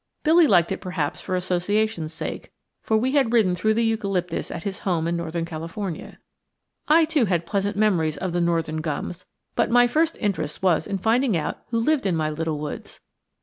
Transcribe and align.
Billy 0.23 0.47
liked 0.47 0.71
it, 0.71 0.81
perhaps, 0.81 1.21
for 1.21 1.35
association's 1.35 2.11
sake, 2.11 2.51
for 2.81 2.97
we 2.97 3.11
had 3.11 3.31
ridden 3.31 3.53
through 3.53 3.75
the 3.75 3.85
eucalyptus 3.85 4.49
at 4.49 4.63
his 4.63 4.79
home 4.79 5.07
in 5.07 5.15
northern 5.15 5.45
California. 5.45 6.17
I 6.87 7.05
too 7.05 7.25
had 7.25 7.45
pleasant 7.45 7.77
memories 7.77 8.17
of 8.17 8.31
the 8.31 8.41
northern 8.41 8.77
gums, 8.81 9.27
but 9.55 9.69
my 9.69 9.85
first 9.85 10.17
interest 10.19 10.63
was 10.63 10.87
in 10.87 10.97
finding 10.97 11.37
out 11.37 11.59
who 11.69 11.77
lived 11.77 12.07
in 12.07 12.15
my 12.15 12.31
little 12.31 12.57
woods. 12.57 12.99